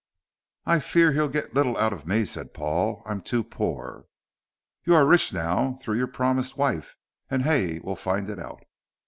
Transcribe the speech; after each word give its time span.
"I 0.65 0.79
fear 0.79 1.11
he'll 1.11 1.27
get 1.29 1.53
little 1.53 1.77
out 1.77 1.93
of 1.93 2.07
me," 2.07 2.25
said 2.25 2.55
Paul. 2.55 3.03
"I 3.05 3.11
am 3.11 3.21
too 3.21 3.43
poor." 3.43 4.07
"You 4.83 4.95
are 4.95 5.05
rich 5.05 5.31
now 5.31 5.73
through 5.79 5.97
your 5.97 6.07
promised 6.07 6.57
wife, 6.57 6.95
and 7.29 7.43
Hay 7.43 7.77
will 7.83 7.95
find 7.95 8.27
it 8.27 8.39
out." 8.39 8.63